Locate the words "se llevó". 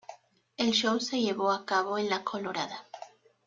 0.99-1.51